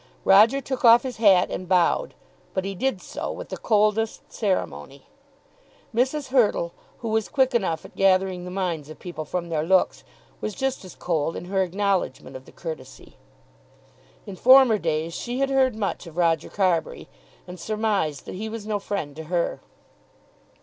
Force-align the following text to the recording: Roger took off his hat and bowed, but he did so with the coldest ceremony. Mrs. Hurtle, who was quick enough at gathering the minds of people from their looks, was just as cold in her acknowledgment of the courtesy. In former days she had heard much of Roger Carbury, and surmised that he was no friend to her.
Roger 0.25 0.59
took 0.61 0.83
off 0.83 1.03
his 1.03 1.17
hat 1.17 1.51
and 1.51 1.69
bowed, 1.69 2.15
but 2.55 2.65
he 2.65 2.73
did 2.73 2.99
so 3.03 3.31
with 3.31 3.49
the 3.49 3.55
coldest 3.57 4.33
ceremony. 4.33 5.03
Mrs. 5.93 6.29
Hurtle, 6.29 6.73
who 7.01 7.09
was 7.09 7.29
quick 7.29 7.53
enough 7.53 7.85
at 7.85 7.95
gathering 7.95 8.43
the 8.43 8.49
minds 8.49 8.89
of 8.89 8.97
people 8.97 9.25
from 9.25 9.49
their 9.49 9.61
looks, 9.61 10.03
was 10.41 10.55
just 10.55 10.83
as 10.83 10.95
cold 10.95 11.35
in 11.35 11.45
her 11.45 11.61
acknowledgment 11.61 12.35
of 12.35 12.45
the 12.45 12.51
courtesy. 12.51 13.17
In 14.25 14.35
former 14.35 14.79
days 14.79 15.13
she 15.13 15.37
had 15.37 15.51
heard 15.51 15.75
much 15.75 16.07
of 16.07 16.17
Roger 16.17 16.49
Carbury, 16.49 17.07
and 17.45 17.59
surmised 17.59 18.25
that 18.25 18.33
he 18.33 18.49
was 18.49 18.65
no 18.65 18.79
friend 18.79 19.15
to 19.17 19.25
her. 19.25 19.61